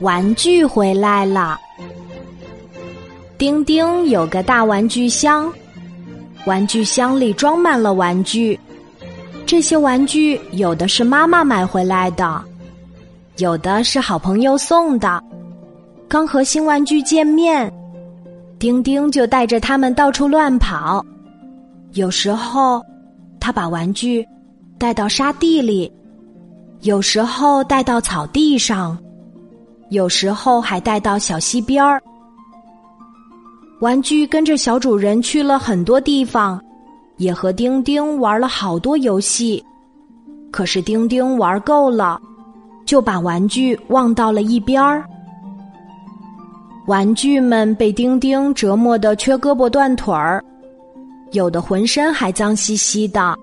[0.00, 1.58] 玩具回来了。
[3.38, 5.52] 丁丁有个大玩具箱，
[6.46, 8.58] 玩具箱里装满了玩具。
[9.46, 12.42] 这些玩具有的是妈妈买回来的，
[13.36, 15.22] 有的是好朋友送的。
[16.08, 17.72] 刚和新玩具见面，
[18.58, 21.04] 丁丁就带着他们到处乱跑。
[21.92, 22.82] 有时候，
[23.38, 24.26] 他把玩具
[24.78, 25.92] 带到沙地里。
[26.80, 28.96] 有时候带到草地上，
[29.90, 32.02] 有时候还带到小溪边儿。
[33.80, 36.60] 玩具跟着小主人去了很多地方，
[37.16, 39.62] 也和丁丁玩了好多游戏。
[40.50, 42.20] 可是丁丁玩够了，
[42.86, 45.04] 就把玩具忘到了一边儿。
[46.86, 50.42] 玩具们被丁丁折磨得缺胳膊断腿儿，
[51.32, 53.36] 有的浑身还脏兮兮的。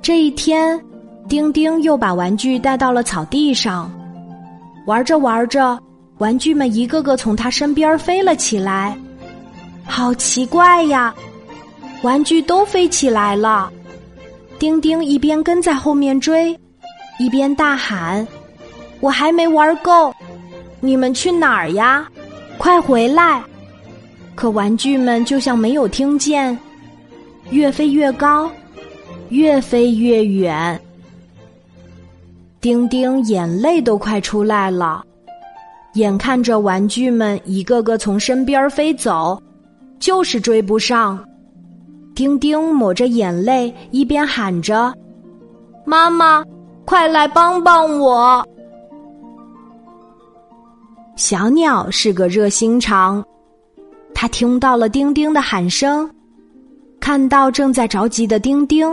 [0.00, 0.80] 这一天。
[1.28, 3.88] 丁丁又把玩具带到了草地上，
[4.86, 5.78] 玩着玩着，
[6.18, 8.96] 玩具们一个个从他身边飞了起来。
[9.84, 11.14] 好奇怪呀！
[12.02, 13.70] 玩具都飞起来了。
[14.58, 16.58] 丁丁一边跟在后面追，
[17.18, 18.26] 一边大喊
[19.00, 20.14] ：“我还没玩够，
[20.80, 22.06] 你们去哪儿呀？
[22.56, 23.42] 快回来！”
[24.34, 26.56] 可玩具们就像没有听见，
[27.50, 28.50] 越飞越高，
[29.28, 30.80] 越飞越远。
[32.60, 35.02] 丁丁眼泪都快出来了，
[35.94, 39.40] 眼看着玩具们一个个从身边飞走，
[39.98, 41.18] 就是追不上。
[42.14, 44.92] 丁丁抹着眼泪，一边喊着
[45.86, 46.44] ：“妈妈，
[46.84, 48.46] 快来帮帮我！”
[51.16, 53.24] 小鸟是个热心肠，
[54.12, 56.08] 它听到了丁丁的喊声，
[57.00, 58.86] 看到正在着急的丁丁，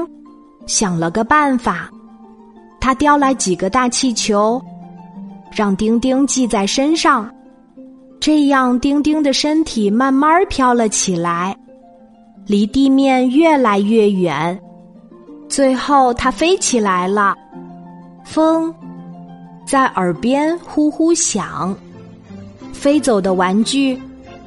[0.68, 1.90] 想了个办法。
[2.80, 4.62] 他叼来几个大气球，
[5.52, 7.30] 让丁丁系在身上，
[8.20, 11.56] 这样丁丁的身体慢慢飘了起来，
[12.46, 14.60] 离地面越来越远，
[15.50, 17.36] 最后它飞起来了。
[18.24, 18.74] 风
[19.66, 21.76] 在耳边呼呼响，
[22.72, 24.00] 飞走的玩具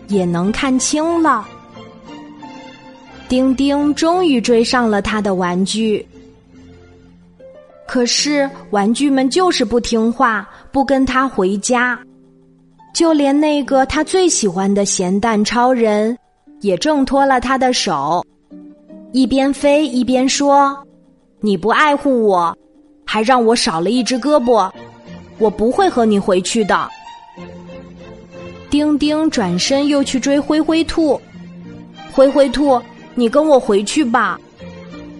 [0.08, 1.46] 也能看清了。
[3.28, 6.04] 丁丁终于追上了他的玩具。
[7.90, 11.98] 可是玩具们就是不听话，不跟他回家，
[12.94, 16.16] 就连那个他最喜欢的咸蛋超人，
[16.60, 18.24] 也挣脱了他的手，
[19.10, 20.72] 一边飞一边说
[21.42, 22.56] ：“你不爱护我，
[23.04, 24.70] 还让我少了一只胳膊，
[25.38, 26.88] 我不会和你回去的。”
[28.70, 31.20] 丁丁转身又去追灰灰兔，
[32.12, 32.80] 灰灰兔，
[33.16, 34.38] 你跟我回去吧，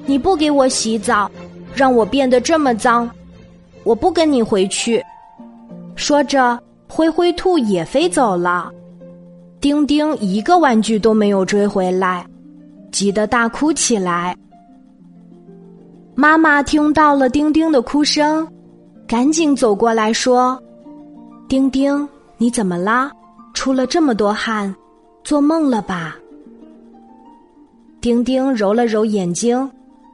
[0.06, 1.28] 你不给我洗澡。
[1.75, 3.08] 让我变得这么脏，
[3.84, 5.03] 我不跟你回去。
[5.94, 6.58] 说着，
[6.88, 8.70] 灰灰兔也飞走了。
[9.60, 12.26] 丁丁一个玩具都没有追回来，
[12.91, 14.36] 急得大哭起来。
[16.14, 18.47] 妈妈听到了丁丁的哭声，
[19.06, 20.60] 赶紧走过来说
[21.48, 23.10] ：“丁丁，你怎么啦？
[23.54, 24.75] 出了这么多汗，
[25.22, 26.16] 做梦了吧？”
[28.00, 29.70] 丁丁揉了揉眼睛。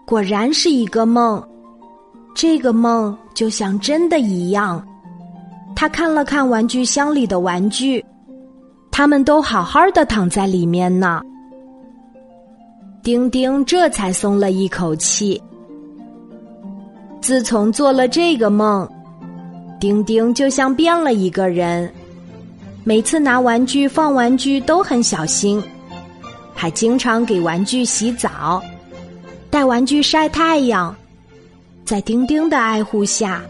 [0.07, 1.43] 果然是一个梦，
[2.33, 4.87] 这个梦就像真的一样。
[5.75, 8.03] 他看了看玩具箱里的玩具，
[8.93, 11.21] 他们都好好的躺在里面呢。
[13.03, 15.43] 丁丁这才松了一口气。
[17.21, 18.89] 自从做了这个梦，
[19.81, 21.93] 丁丁就像变了一个人，
[22.85, 25.61] 每次拿玩具放玩具都很小心，
[26.55, 28.63] 还经常给玩具洗澡。
[29.57, 30.95] 带玩具晒太阳，
[31.83, 33.43] 在丁丁的爱护下，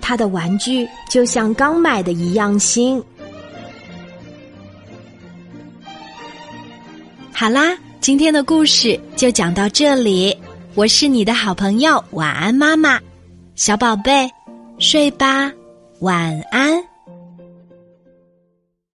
[0.00, 3.04] 他的玩具就像刚买的一样新。
[7.34, 10.34] 好啦，今天的故事就讲到这里。
[10.74, 12.98] 我是你的好朋友，晚安，妈妈，
[13.56, 14.26] 小宝贝，
[14.78, 15.52] 睡吧，
[15.98, 16.82] 晚安。